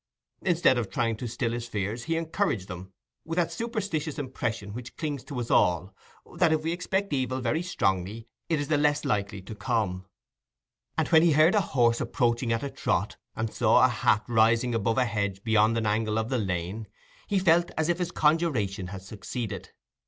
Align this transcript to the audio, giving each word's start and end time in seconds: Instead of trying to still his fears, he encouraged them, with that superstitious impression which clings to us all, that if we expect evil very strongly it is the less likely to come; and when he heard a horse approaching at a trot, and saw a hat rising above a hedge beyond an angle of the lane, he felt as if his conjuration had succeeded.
Instead 0.41 0.79
of 0.79 0.89
trying 0.89 1.15
to 1.17 1.27
still 1.27 1.51
his 1.51 1.67
fears, 1.67 2.05
he 2.05 2.15
encouraged 2.15 2.67
them, 2.67 2.91
with 3.23 3.35
that 3.37 3.51
superstitious 3.51 4.17
impression 4.17 4.73
which 4.73 4.97
clings 4.97 5.23
to 5.23 5.39
us 5.39 5.51
all, 5.51 5.93
that 6.37 6.51
if 6.51 6.63
we 6.63 6.71
expect 6.71 7.13
evil 7.13 7.39
very 7.39 7.61
strongly 7.61 8.27
it 8.49 8.59
is 8.59 8.67
the 8.67 8.79
less 8.79 9.05
likely 9.05 9.43
to 9.43 9.53
come; 9.53 10.07
and 10.97 11.07
when 11.09 11.21
he 11.21 11.33
heard 11.33 11.53
a 11.53 11.61
horse 11.61 12.01
approaching 12.01 12.51
at 12.51 12.63
a 12.63 12.71
trot, 12.71 13.17
and 13.35 13.53
saw 13.53 13.83
a 13.85 13.89
hat 13.89 14.23
rising 14.27 14.73
above 14.73 14.97
a 14.97 15.05
hedge 15.05 15.43
beyond 15.43 15.77
an 15.77 15.85
angle 15.85 16.17
of 16.17 16.29
the 16.29 16.39
lane, 16.39 16.87
he 17.27 17.37
felt 17.37 17.69
as 17.77 17.87
if 17.87 17.99
his 17.99 18.09
conjuration 18.09 18.87
had 18.87 19.03
succeeded. 19.03 19.69